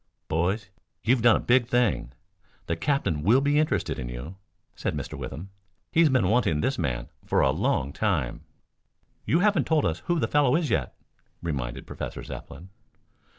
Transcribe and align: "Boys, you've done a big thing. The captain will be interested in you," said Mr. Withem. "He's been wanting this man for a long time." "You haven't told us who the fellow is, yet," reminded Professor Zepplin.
"Boys, 0.27 0.71
you've 1.03 1.21
done 1.21 1.35
a 1.35 1.39
big 1.39 1.67
thing. 1.67 2.11
The 2.65 2.75
captain 2.75 3.21
will 3.21 3.39
be 3.39 3.59
interested 3.59 3.99
in 3.99 4.09
you," 4.09 4.35
said 4.75 4.95
Mr. 4.97 5.15
Withem. 5.15 5.51
"He's 5.91 6.09
been 6.09 6.27
wanting 6.27 6.61
this 6.61 6.79
man 6.79 7.09
for 7.23 7.41
a 7.41 7.51
long 7.51 7.93
time." 7.93 8.41
"You 9.27 9.41
haven't 9.41 9.67
told 9.67 9.85
us 9.85 9.99
who 10.07 10.17
the 10.19 10.27
fellow 10.27 10.55
is, 10.55 10.71
yet," 10.71 10.95
reminded 11.43 11.85
Professor 11.85 12.23
Zepplin. 12.23 12.69